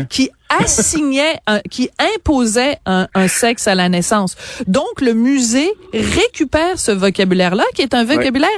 qui 0.10 0.30
assignait, 0.50 1.36
qui 1.70 1.90
imposait 2.16 2.78
un, 2.86 3.08
sexe 3.28 3.68
à 3.68 3.76
la 3.76 3.90
naissance. 3.90 4.36
Donc, 4.68 5.02
le 5.02 5.14
musée 5.14 5.70
récupère 5.94 6.78
ce 6.78 6.92
vocabulaire-là, 6.92 7.64
qui 7.74 7.82
est 7.82 7.94
un 7.94 8.04
vocabulaire 8.04 8.50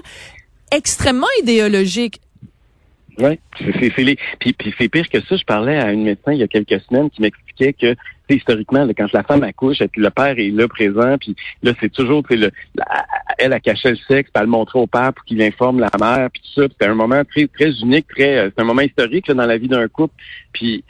extrêmement 0.71 1.27
idéologique. 1.41 2.19
Oui, 3.17 3.39
c'est 3.57 4.03
les... 4.03 4.17
puis, 4.39 4.51
puis 4.51 4.73
c'est 4.77 4.89
pire 4.89 5.07
que 5.09 5.21
ça. 5.21 5.37
Je 5.37 5.45
parlais 5.45 5.77
à 5.77 5.91
une 5.93 6.03
médecin 6.03 6.33
il 6.33 6.39
y 6.39 6.43
a 6.43 6.47
quelques 6.47 6.81
semaines 6.81 7.09
qui 7.09 7.21
m'expliquait 7.21 7.71
que 7.71 7.95
historiquement, 8.33 8.87
quand 8.97 9.11
la 9.13 9.23
femme 9.23 9.43
accouche, 9.43 9.77
le 9.95 10.09
père 10.09 10.37
est 10.37 10.49
là 10.49 10.67
présent, 10.67 11.17
puis 11.19 11.35
là, 11.61 11.73
c'est 11.79 11.91
toujours, 11.91 12.23
le, 12.29 12.51
elle 13.37 13.53
a 13.53 13.59
caché 13.59 13.91
le 13.91 13.95
sexe, 13.95 14.29
puis 14.31 14.31
elle 14.35 14.41
le 14.41 14.47
montrait 14.47 14.79
au 14.79 14.87
père 14.87 15.13
pour 15.13 15.23
qu'il 15.25 15.41
informe 15.41 15.79
la 15.79 15.91
mère, 15.99 16.29
puis 16.31 16.41
tout 16.41 16.61
ça. 16.61 16.67
C'était 16.69 16.87
un 16.87 16.95
moment 16.95 17.23
très 17.23 17.47
très 17.47 17.71
unique, 17.81 18.07
très, 18.07 18.37
euh, 18.37 18.49
c'est 18.55 18.61
un 18.61 18.65
moment 18.65 18.81
historique 18.81 19.31
dans 19.31 19.45
la 19.45 19.57
vie 19.57 19.67
d'un 19.67 19.87
couple. 19.87 20.15
Puis 20.51 20.83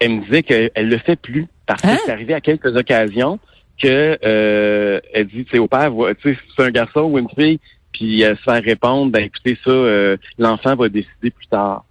elle 0.00 0.10
me 0.16 0.24
disait 0.24 0.42
qu'elle 0.42 0.70
le 0.76 0.98
fait 0.98 1.16
plus 1.16 1.46
parce 1.66 1.82
que 1.82 1.88
hein? 1.88 1.98
c'est 2.04 2.12
arrivé 2.12 2.34
à 2.34 2.40
quelques 2.40 2.76
occasions 2.76 3.38
que 3.80 4.18
euh, 4.24 5.00
elle 5.12 5.26
dit, 5.26 5.46
c'est 5.50 5.58
au 5.58 5.66
père, 5.66 5.92
tu 6.20 6.34
sais, 6.34 6.40
c'est 6.56 6.64
un 6.64 6.70
garçon 6.70 7.02
ou 7.02 7.18
une 7.18 7.28
fille, 7.30 7.58
puis 7.92 8.22
elle 8.22 8.36
se 8.36 8.42
fait 8.42 8.58
répondre, 8.58 9.10
ben 9.10 9.24
écoutez 9.24 9.58
ça, 9.64 9.70
euh, 9.70 10.16
l'enfant 10.38 10.76
va 10.76 10.88
décider 10.88 11.30
plus 11.30 11.46
tard. 11.46 11.84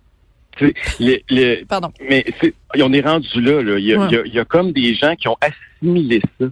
Le, 1.00 1.64
Pardon. 1.66 1.92
Mais 2.08 2.26
on 2.80 2.94
est 2.94 3.02
rendu 3.02 3.42
là. 3.42 3.62
là. 3.64 3.80
Il, 3.80 3.86
y 3.86 3.96
a, 3.96 4.08
il, 4.26 4.34
y 4.34 4.40
a, 4.40 4.46
comme 4.46 4.72
des 4.72 4.94
gens 4.94 5.16
qui 5.16 5.28
ont 5.28 5.38
assimilé 5.42 6.22
ça. 6.40 6.46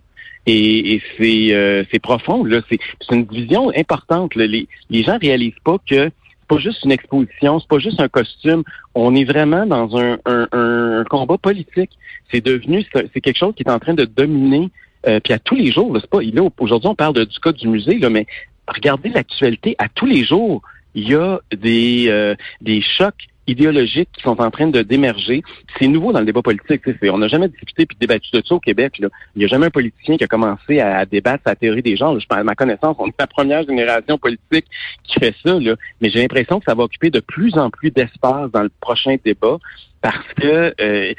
Et, 0.48 0.96
et 0.96 1.04
c'est 1.18 1.54
euh, 1.54 1.84
profond. 2.02 2.44
là. 2.44 2.62
C'est 2.70 2.80
une 3.12 3.26
vision 3.26 3.72
importante. 3.76 4.34
Les, 4.34 4.68
les 4.90 5.04
gens 5.04 5.20
réalisent 5.22 5.54
pas 5.64 5.78
que 5.88 6.10
pas 6.56 6.60
juste 6.60 6.84
une 6.84 6.92
exposition, 6.92 7.60
c'est 7.60 7.68
pas 7.68 7.80
juste 7.80 8.00
un 8.00 8.10
costume. 8.10 8.64
On 8.94 9.16
est 9.16 9.24
vraiment 9.24 9.66
dans 9.66 9.98
un, 9.98 10.18
un, 10.26 10.48
un 10.52 11.04
combat 11.06 11.38
politique. 11.38 11.92
C'est 12.32 12.42
devenu, 12.42 12.86
c'est 12.94 13.22
quelque 13.22 13.38
chose 13.38 13.54
qui 13.56 13.64
est 13.64 13.72
en 13.72 13.80
train 13.80 13.94
de 13.94 14.06
dominer 14.06 14.70
euh, 15.08 15.20
puis 15.20 15.34
à 15.34 15.40
tous 15.40 15.56
les 15.56 15.72
jours, 15.72 15.98
c'est 16.00 16.10
pas, 16.10 16.20
aujourd'hui, 16.60 16.90
on 16.90 16.96
parle 16.96 17.26
du 17.26 17.40
cas 17.40 17.52
du 17.52 17.68
musée, 17.68 17.98
là, 17.98 18.10
mais 18.10 18.28
regardez 18.68 19.10
l'actualité, 19.10 19.76
à 19.80 19.90
tous 19.90 20.06
les 20.06 20.24
jours, 20.24 20.62
il 20.94 21.10
y 21.10 21.16
a 21.16 21.40
des, 21.56 22.06
euh, 22.10 22.36
des 22.62 22.82
chocs 22.82 23.28
idéologiques 23.48 24.10
qui 24.14 24.22
sont 24.24 24.40
en 24.42 24.52
train 24.52 24.68
de 24.68 24.82
d'émerger. 24.82 25.44
C'est 25.78 25.88
nouveau 25.88 26.12
dans 26.12 26.20
le 26.20 26.26
débat 26.26 26.42
politique. 26.42 26.82
On 27.04 27.18
n'a 27.18 27.28
jamais 27.28 27.48
discuté 27.48 27.86
puis 27.86 27.98
débattu 28.00 28.30
de 28.34 28.42
ça 28.46 28.56
au 28.56 28.60
Québec. 28.60 29.00
Là. 29.00 29.10
Il 29.36 29.40
n'y 29.40 29.46
a 29.46 29.48
jamais 29.48 29.68
un 29.68 29.72
politicien 29.72 30.18
qui 30.18 30.24
a 30.24 30.28
commencé 30.28 30.80
à, 30.80 31.06
débattre 31.06 31.44
sa 31.46 31.56
théorie 31.56 31.82
des 31.82 31.96
genres. 31.96 32.18
À 32.30 32.44
ma 32.44 32.56
connaissance, 32.56 32.96
on 33.00 33.08
est 33.08 33.20
la 33.20 33.28
première 33.28 33.64
génération 33.64 34.18
politique 34.18 34.66
qui 35.04 35.20
fait 35.20 35.36
ça. 35.44 35.60
Là. 35.60 35.76
Mais 36.02 36.10
j'ai 36.10 36.22
l'impression 36.22 36.60
que 36.60 36.66
ça 36.66 36.76
va 36.76 36.84
occuper 36.84 37.10
de 37.10 37.20
plus 37.20 37.58
en 37.58 37.70
plus 37.70 37.92
d'espace 37.92 38.52
dans 38.52 38.64
le 38.64 38.72
prochain 38.80 39.16
débat 39.24 39.58
parce 40.02 40.34
que 40.36 40.74
euh, 40.82 41.14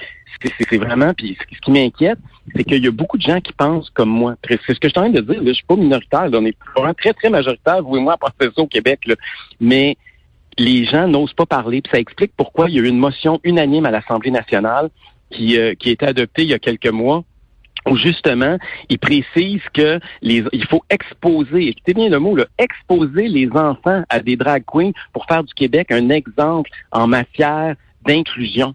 c'est 0.71 0.79
vraiment, 0.79 1.13
puis 1.15 1.37
ce 1.53 1.61
qui 1.61 1.71
m'inquiète, 1.71 2.19
c'est 2.57 2.65
qu'il 2.65 2.83
y 2.83 2.89
a 2.89 2.91
beaucoup 2.91 3.17
de 3.17 3.23
gens 3.23 3.41
qui 3.41 3.53
pensent 3.53 3.91
comme 3.91 4.09
moi. 4.09 4.35
C'est 4.49 4.59
ce 4.59 4.81
que 4.81 4.89
je 4.89 4.89
suis 4.89 4.99
en 4.99 5.03
train 5.03 5.11
de 5.11 5.21
dire. 5.21 5.41
Là, 5.41 5.49
je 5.49 5.53
suis 5.53 5.67
pas 5.67 5.77
minoritaire. 5.77 6.29
on 6.33 6.45
est 6.45 6.57
vraiment 6.75 6.95
très, 6.95 7.13
très 7.13 7.31
majoritaire, 7.31 7.83
vous 7.83 7.97
et 7.97 8.01
moi, 8.01 8.15
à 8.15 8.17
penser 8.17 8.53
ça 8.55 8.63
au 8.63 8.67
Québec. 8.67 9.01
Là. 9.07 9.15
Mais 9.61 9.97
les 10.59 10.85
gens 10.85 11.09
n'osent 11.09 11.35
pas 11.35 11.47
parler. 11.47 11.83
Puis 11.83 11.93
ça 11.93 11.99
explique 11.99 12.33
pourquoi 12.37 12.69
il 12.69 12.77
y 12.77 12.79
a 12.79 12.83
eu 12.83 12.89
une 12.89 12.99
motion 12.99 13.41
unanime 13.45 13.87
à 13.87 13.91
l'Assemblée 13.91 14.31
nationale 14.31 14.91
qui, 15.31 15.59
euh, 15.59 15.75
qui 15.75 15.91
a 15.91 15.93
été 15.93 16.07
adoptée 16.07 16.43
il 16.43 16.49
y 16.49 16.55
a 16.55 16.59
quelques 16.59 16.91
mois 16.91 17.25
où 17.89 17.97
justement, 17.97 18.59
il 18.89 18.99
précise 18.99 19.63
que 19.75 19.99
il 20.23 20.67
faut 20.69 20.85
exposer, 20.89 21.69
écoutez 21.69 21.95
bien 21.95 22.09
le 22.09 22.21
mot, 22.21 22.37
exposer 22.59 23.27
les 23.29 23.51
enfants 23.51 24.05
à 24.09 24.21
des 24.21 24.37
drag 24.37 24.63
queens 24.65 24.93
pour 25.13 25.27
faire 25.27 25.43
du 25.43 25.53
Québec 25.53 25.91
un 25.91 26.09
exemple 26.11 26.71
en 26.93 27.09
matière 27.09 27.75
d'inclusion 28.07 28.75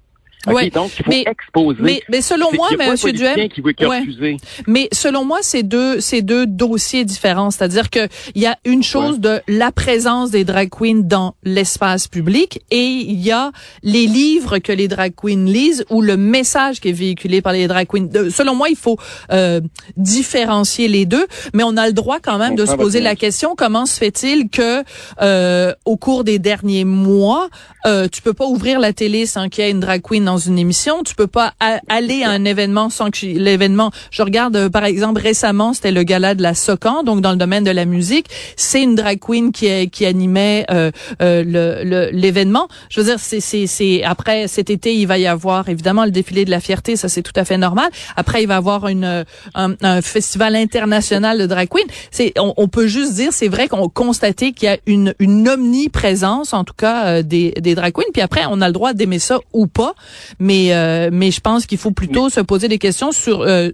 donc, 0.74 0.92
il 1.00 1.04
faut 1.04 1.10
mais, 1.10 1.24
exposer. 1.26 2.04
Mais, 2.10 2.22
selon 2.22 2.48
moi, 2.54 2.70
M. 2.80 2.96
Duhem, 2.96 3.50
qui 3.50 3.62
ouais. 3.62 4.38
mais 4.68 4.90
selon 4.92 5.26
moi, 5.26 5.40
c'est 5.42 5.64
deux, 5.64 6.00
c'est 6.00 6.22
deux 6.22 6.46
dossiers 6.46 7.06
différents. 7.06 7.52
C'est-à-dire 7.52 7.90
que 7.90 8.08
il 8.36 8.42
y 8.42 8.48
a 8.48 8.58
une 8.66 8.84
chose 8.84 9.20
de 9.20 9.42
la 9.48 9.72
présence 9.72 10.32
des 10.32 10.44
drag 10.44 10.70
queens 10.70 11.02
dans 11.04 11.36
l'espace 11.44 12.08
public 12.08 12.62
et 12.72 12.86
il 12.86 13.20
y 13.20 13.32
a 13.32 13.52
les 13.84 14.08
livres 14.08 14.60
que 14.60 14.72
les 14.72 14.88
drag 14.88 15.14
queens 15.16 15.46
lisent 15.46 15.86
ou 15.90 16.02
le 16.02 16.18
message 16.18 16.80
qui 16.80 16.90
est 16.90 16.94
véhiculé 16.94 17.42
par 17.42 17.54
les 17.54 17.68
drag 17.68 17.88
queens. 17.88 18.30
selon 18.30 18.56
moi, 18.56 18.70
il 18.70 18.76
faut 18.76 18.98
euh, 19.32 19.62
différencier 19.96 20.88
les 20.88 21.06
deux, 21.06 21.28
mais 21.54 21.64
on 21.64 21.78
a 21.78 21.88
le 21.88 21.94
droit 21.94 22.20
quand 22.20 22.38
même 22.38 22.56
de 22.56 22.66
se 22.66 22.76
poser 22.76 23.02
la 23.02 23.16
question 23.16 23.56
comment 23.56 23.86
se 23.86 23.98
fait-il 23.98 24.50
que 24.50 24.84
euh, 25.22 25.74
au 25.86 25.98
cours 25.98 26.24
des 26.24 26.40
derniers 26.40 26.86
mois, 26.86 27.50
euh, 27.86 28.08
tu 28.08 28.22
peux 28.22 28.34
pas 28.34 28.46
ouvrir 28.46 28.80
la 28.80 28.94
télé 28.94 29.26
sans 29.26 29.50
qu'il 29.50 29.64
y 29.64 29.68
ait 29.68 29.72
une 29.72 29.80
drag 29.80 30.02
queen 30.02 30.24
dans 30.24 30.37
une 30.38 30.60
émission. 30.60 31.04
Tu 31.04 31.16
peux 31.16 31.28
pas 31.28 31.54
aller 31.88 32.24
à 32.24 32.30
un 32.32 32.46
événement 32.46 32.90
sans 32.90 33.12
que 33.12 33.26
l'événement. 33.26 33.92
Je 34.12 34.22
regarde 34.22 34.56
euh, 34.56 34.70
par 34.70 34.86
exemple 34.86 35.22
récemment, 35.22 35.74
c'était 35.74 35.92
le 35.92 36.04
gala 36.04 36.36
de 36.36 36.42
la 36.42 36.54
Socan, 36.54 37.04
donc 37.04 37.22
dans 37.22 37.32
le 37.32 37.38
domaine 37.38 37.64
de 37.64 37.72
la 37.72 37.86
musique. 37.86 38.28
C'est 38.56 38.82
une 38.82 38.96
drag 38.96 39.20
queen 39.20 39.52
qui, 39.52 39.90
qui 39.90 40.06
animait 40.06 40.66
euh, 40.72 40.92
euh, 41.22 42.10
l'événement. 42.12 42.68
Je 42.90 43.02
veux 43.02 43.08
dire, 43.08 43.20
c'est 43.20 43.40
c'est 43.68 44.04
après 44.04 44.48
cet 44.48 44.70
été, 44.70 44.96
il 44.96 45.06
va 45.06 45.18
y 45.18 45.28
avoir 45.28 45.70
évidemment 45.70 46.06
le 46.06 46.12
défilé 46.12 46.46
de 46.46 46.52
la 46.52 46.60
fierté, 46.60 46.96
ça 46.96 47.10
c'est 47.10 47.22
tout 47.22 47.34
à 47.36 47.46
fait 47.46 47.58
normal. 47.58 47.90
Après, 48.16 48.44
il 48.44 48.48
va 48.48 48.56
y 48.56 48.58
avoir 48.58 48.88
une 48.88 49.26
un, 49.56 49.74
un 49.82 50.02
festival 50.02 50.56
international 50.56 51.38
de 51.38 51.46
drag 51.46 51.70
queen. 51.70 51.88
C'est 52.12 52.34
on, 52.38 52.68
peut 52.68 52.88
juste 52.88 53.14
dire, 53.14 53.32
c'est 53.32 53.48
vrai 53.48 53.68
qu'on 53.68 53.90
constaté 53.90 54.52
qu'il 54.52 54.70
y 54.70 54.72
a 54.72 54.78
une 54.86 55.14
une 55.20 55.48
omniprésence 55.48 56.54
en 56.54 56.64
tout 56.64 56.74
cas 56.78 57.22
des 57.24 57.52
des 57.52 57.76
drag 57.76 57.94
queens. 57.94 58.12
Puis 58.14 58.22
après, 58.22 58.44
on 58.50 58.62
a 58.62 58.68
le 58.68 58.74
droit 58.74 58.94
d'aimer 58.94 59.20
ça 59.20 59.40
ou 59.54 59.68
pas. 59.68 59.94
Mais 60.40 60.74
euh, 60.74 61.10
mais 61.12 61.32
je 61.32 61.42
pense 61.42 61.66
qu'il 61.66 61.78
faut 61.78 61.92
plutôt 61.92 62.30
se 62.30 62.40
poser 62.42 62.68
des 62.68 62.78
questions 62.78 63.12
sur 63.12 63.42
euh, 63.42 63.70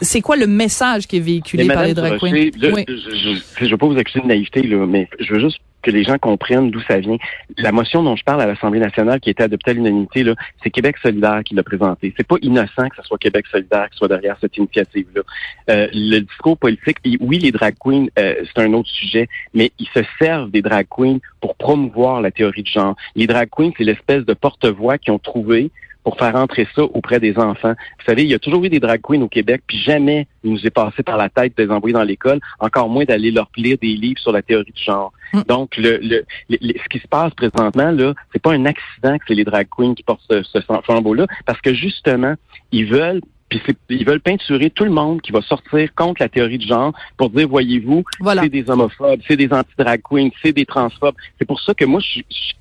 c'est 0.00 0.20
quoi 0.20 0.36
le 0.36 0.46
message 0.46 1.06
qui 1.06 1.16
est 1.16 1.20
véhiculé 1.20 1.66
par 1.66 1.84
les 1.84 1.94
drag 1.94 2.18
queens? 2.18 2.50
Je, 2.56 3.40
je, 3.60 3.70
veux 3.70 3.76
pas 3.76 3.86
vous 3.86 3.98
accuser 3.98 4.20
de 4.20 4.26
naïveté, 4.26 4.62
là, 4.62 4.86
mais 4.86 5.08
je 5.18 5.34
veux 5.34 5.40
juste 5.40 5.58
que 5.82 5.90
les 5.90 6.04
gens 6.04 6.18
comprennent 6.18 6.70
d'où 6.70 6.80
ça 6.82 6.98
vient. 6.98 7.16
La 7.58 7.72
motion 7.72 8.02
dont 8.02 8.16
je 8.16 8.24
parle 8.24 8.42
à 8.42 8.46
l'Assemblée 8.46 8.80
nationale 8.80 9.20
qui 9.20 9.30
a 9.30 9.32
été 9.32 9.42
adoptée 9.42 9.72
à 9.72 9.74
l'unanimité, 9.74 10.24
c'est 10.62 10.70
Québec 10.70 10.96
solidaire 11.02 11.42
qui 11.44 11.54
l'a 11.54 11.62
présentée. 11.62 12.14
C'est 12.16 12.26
pas 12.26 12.36
innocent 12.42 12.88
que 12.88 12.96
ce 12.96 13.02
soit 13.02 13.18
Québec 13.18 13.46
solidaire 13.50 13.88
qui 13.90 13.96
soit 13.96 14.08
derrière 14.08 14.36
cette 14.40 14.56
initiative-là. 14.56 15.22
Euh, 15.70 15.88
le 15.92 16.20
discours 16.20 16.58
politique, 16.58 16.98
oui, 17.20 17.38
les 17.38 17.52
drag 17.52 17.74
queens, 17.78 18.06
c'est 18.16 18.58
un 18.58 18.72
autre 18.72 18.88
sujet, 18.90 19.28
mais 19.54 19.72
ils 19.78 19.88
se 19.88 20.00
servent 20.18 20.50
des 20.50 20.62
drag 20.62 20.86
queens 20.88 21.18
pour 21.40 21.54
promouvoir 21.56 22.20
la 22.20 22.30
théorie 22.30 22.62
de 22.62 22.68
genre. 22.68 22.96
Les 23.16 23.26
drag 23.26 23.48
queens, 23.50 23.70
c'est 23.76 23.84
l'espèce 23.84 24.24
de 24.24 24.34
porte-voix 24.34 24.98
qu'ils 24.98 25.12
ont 25.12 25.18
trouvé 25.18 25.70
pour 26.04 26.16
faire 26.16 26.34
entrer 26.34 26.66
ça 26.74 26.82
auprès 26.82 27.20
des 27.20 27.36
enfants. 27.38 27.74
Vous 27.98 28.04
savez, 28.06 28.22
il 28.22 28.28
y 28.28 28.34
a 28.34 28.38
toujours 28.38 28.64
eu 28.64 28.68
des 28.68 28.80
drag 28.80 29.00
queens 29.00 29.22
au 29.22 29.28
Québec, 29.28 29.62
puis 29.66 29.78
jamais 29.78 30.26
il 30.42 30.52
nous 30.52 30.66
est 30.66 30.70
passé 30.70 31.02
par 31.02 31.16
la 31.16 31.28
tête 31.28 31.56
de 31.56 31.62
les 31.64 31.70
envoyer 31.70 31.92
dans 31.92 32.02
l'école, 32.02 32.40
encore 32.58 32.88
moins 32.88 33.04
d'aller 33.04 33.30
leur 33.30 33.50
lire 33.56 33.76
des 33.80 33.94
livres 33.94 34.20
sur 34.20 34.32
la 34.32 34.42
théorie 34.42 34.72
du 34.72 34.82
genre. 34.82 35.12
Mm. 35.32 35.40
Donc, 35.48 35.76
le, 35.76 35.98
le, 36.02 36.24
ce 36.48 36.88
qui 36.88 36.98
se 36.98 37.08
passe 37.08 37.32
présentement, 37.34 37.90
là, 37.90 38.14
c'est 38.32 38.42
pas 38.42 38.52
un 38.52 38.64
accident 38.64 39.18
que 39.18 39.24
c'est 39.28 39.34
les 39.34 39.44
drag 39.44 39.68
queens 39.68 39.94
qui 39.94 40.02
portent 40.02 40.24
ce, 40.30 40.42
ce 40.42 40.60
flambeau-là, 40.60 41.26
parce 41.46 41.60
que 41.60 41.74
justement, 41.74 42.34
ils 42.72 42.86
veulent 42.86 43.20
puis 43.50 43.60
ils 43.88 44.06
veulent 44.06 44.20
peinturer 44.20 44.70
tout 44.70 44.84
le 44.84 44.92
monde 44.92 45.20
qui 45.20 45.32
va 45.32 45.42
sortir 45.42 45.92
contre 45.96 46.22
la 46.22 46.28
théorie 46.28 46.58
du 46.58 46.68
genre 46.68 46.92
pour 47.16 47.30
dire, 47.30 47.48
voyez-vous, 47.48 48.04
c'est 48.24 48.48
des 48.48 48.70
homophobes, 48.70 49.20
c'est 49.26 49.36
des 49.36 49.52
anti-drag 49.52 50.00
queens, 50.08 50.30
c'est 50.40 50.52
des 50.52 50.64
transphobes. 50.64 51.16
C'est 51.36 51.46
pour 51.46 51.60
ça 51.60 51.74
que 51.74 51.84
moi, 51.84 52.00
je, 52.00 52.20
je 52.30 52.52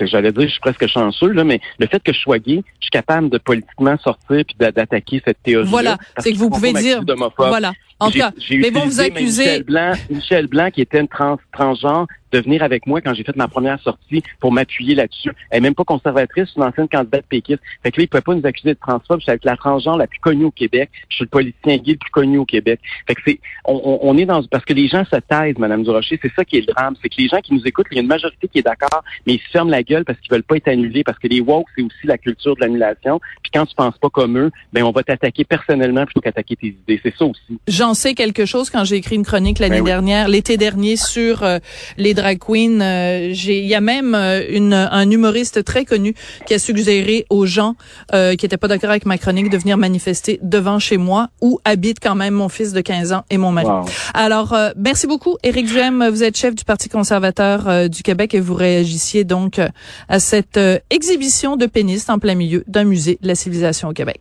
j'allais 0.00 0.32
dire, 0.32 0.42
je 0.42 0.52
suis 0.52 0.60
presque 0.60 0.86
chanceux, 0.86 1.32
là, 1.32 1.44
mais 1.44 1.60
le 1.78 1.86
fait 1.86 2.02
que 2.02 2.12
je 2.12 2.18
sois 2.18 2.38
gay, 2.38 2.62
je 2.78 2.84
suis 2.84 2.90
capable 2.90 3.30
de 3.30 3.38
politiquement 3.38 3.96
sortir 3.98 4.44
puis 4.46 4.56
d'attaquer 4.58 5.22
cette 5.24 5.42
théorie. 5.42 5.68
Voilà, 5.68 5.98
c'est 6.18 6.32
que 6.32 6.38
vous 6.38 6.50
pouvez 6.50 6.72
dire. 6.72 7.02
Voilà. 7.36 7.72
En 8.00 8.10
tout 8.10 8.18
cas, 8.18 8.32
mais 8.50 8.70
bon, 8.70 8.84
vous 8.84 9.00
accusez. 9.00 9.44
Michel 9.44 9.62
Blanc, 9.62 9.92
Michel 10.10 10.46
Blanc, 10.46 10.70
qui 10.70 10.80
était 10.80 11.00
une 11.00 11.08
trans, 11.08 11.38
transgenre, 11.52 12.06
de 12.32 12.38
venir 12.38 12.62
avec 12.62 12.86
moi 12.86 13.00
quand 13.00 13.14
j'ai 13.14 13.24
fait 13.24 13.36
ma 13.36 13.48
première 13.48 13.80
sortie 13.80 14.22
pour 14.38 14.52
m'appuyer 14.52 14.94
là-dessus. 14.94 15.32
Elle 15.50 15.58
est 15.58 15.60
même 15.60 15.74
pas 15.74 15.84
conservatrice, 15.84 16.48
c'est 16.48 16.60
une 16.60 16.66
ancienne 16.66 16.88
candidate 16.88 17.24
péquiste. 17.28 17.60
Fait 17.82 17.90
que 17.90 18.00
là, 18.00 18.04
il 18.04 18.08
pouvait 18.08 18.22
pas 18.22 18.34
nous 18.34 18.46
accuser 18.46 18.74
de 18.74 18.78
transphobe. 18.78 19.18
Je 19.20 19.24
suis 19.24 19.30
avec 19.30 19.44
la 19.44 19.56
transgenre 19.56 19.96
la 19.96 20.06
plus 20.06 20.20
connue 20.20 20.44
au 20.44 20.50
Québec. 20.50 20.90
Je 21.08 21.16
suis 21.16 21.24
le 21.24 21.28
politicien 21.28 21.76
gay 21.76 21.92
le 21.92 21.98
plus 21.98 22.10
connu 22.10 22.38
au 22.38 22.44
Québec. 22.44 22.80
Fait 23.06 23.14
que 23.14 23.20
c'est, 23.26 23.40
on, 23.64 23.98
on, 24.02 24.16
est 24.16 24.26
dans, 24.26 24.42
parce 24.44 24.64
que 24.64 24.74
les 24.74 24.88
gens 24.88 25.04
se 25.04 25.16
taisent, 25.16 25.58
Madame 25.58 25.82
Durocher. 25.82 26.18
C'est 26.22 26.32
ça 26.34 26.44
qui 26.44 26.58
est 26.58 26.66
le 26.66 26.72
drame. 26.72 26.94
C'est 27.02 27.08
que 27.08 27.16
les 27.18 27.28
gens 27.28 27.40
qui 27.40 27.54
nous 27.54 27.66
écoutent, 27.66 27.86
il 27.90 27.96
y 27.96 27.98
a 27.98 28.02
une 28.02 28.08
majorité 28.08 28.48
qui 28.48 28.58
est 28.58 28.62
d'accord, 28.62 29.02
mais 29.26 29.34
ils 29.34 29.40
se 29.40 29.48
ferment 29.50 29.70
la 29.70 29.82
gueule 29.82 30.04
parce 30.04 30.18
qu'ils 30.20 30.30
veulent 30.30 30.42
pas 30.42 30.56
être 30.56 30.68
annulés, 30.68 31.04
parce 31.04 31.18
que 31.18 31.28
les 31.28 31.40
woke, 31.40 31.66
c'est 31.76 31.82
aussi 31.82 32.06
la 32.06 32.18
culture 32.18 32.54
de 32.56 32.60
l'annulation. 32.60 33.20
Puis 33.42 33.50
quand 33.52 33.66
tu 33.66 33.74
penses 33.74 33.98
pas 33.98 34.10
comme 34.10 34.38
eux, 34.38 34.50
ben, 34.72 34.84
on 34.84 34.92
va 34.92 35.02
t'attaquer 35.02 35.44
personnellement 35.44 36.04
plutôt 36.04 36.20
qu'attaquer 36.20 36.56
tes 36.56 36.68
idées. 36.68 37.00
C'est 37.02 37.14
ça 37.16 37.24
aussi. 37.24 37.58
Sais 37.94 38.14
quelque 38.14 38.46
chose 38.46 38.70
quand 38.70 38.84
j'ai 38.84 38.96
écrit 38.96 39.16
une 39.16 39.24
chronique 39.24 39.58
l'année 39.58 39.78
ben 39.78 39.84
dernière, 39.84 40.28
l'été 40.28 40.56
dernier, 40.56 40.96
sur 40.96 41.42
euh, 41.42 41.58
les 41.96 42.14
drag 42.14 42.38
queens. 42.38 42.80
Euh, 42.80 43.10
euh, 43.10 43.32
il 43.32 43.66
y 43.66 43.74
a 43.74 43.80
même 43.80 44.14
euh, 44.14 44.42
une, 44.48 44.74
un 44.74 45.10
humoriste 45.10 45.64
très 45.64 45.84
connu 45.84 46.14
qui 46.46 46.54
a 46.54 46.58
suggéré 46.58 47.26
aux 47.30 47.46
gens 47.46 47.76
euh, 48.14 48.34
qui 48.36 48.44
n'étaient 48.44 48.56
pas 48.56 48.68
d'accord 48.68 48.90
avec 48.90 49.06
ma 49.06 49.18
chronique 49.18 49.50
de 49.50 49.58
venir 49.58 49.76
manifester 49.76 50.38
devant 50.42 50.78
chez 50.78 50.96
moi 50.96 51.28
où 51.40 51.60
habite 51.64 51.98
quand 52.00 52.14
même 52.14 52.34
mon 52.34 52.48
fils 52.48 52.72
de 52.72 52.80
15 52.80 53.12
ans 53.12 53.24
et 53.30 53.38
mon 53.38 53.52
mari. 53.52 53.68
Alors, 54.14 54.56
merci 54.76 55.06
beaucoup, 55.06 55.36
Éric 55.42 55.66
Duhem. 55.66 56.08
Vous 56.08 56.22
êtes 56.22 56.36
chef 56.36 56.54
du 56.54 56.64
Parti 56.64 56.88
conservateur 56.88 57.88
du 57.88 58.02
Québec 58.02 58.34
et 58.34 58.40
vous 58.40 58.54
réagissiez 58.54 59.24
donc 59.24 59.60
à 60.08 60.20
cette 60.20 60.58
exhibition 60.90 61.56
de 61.56 61.66
pénis 61.66 62.08
en 62.08 62.18
plein 62.18 62.34
milieu 62.34 62.64
d'un 62.66 62.84
musée 62.84 63.18
de 63.20 63.28
la 63.28 63.34
civilisation 63.34 63.88
au 63.88 63.92
Québec. 63.92 64.18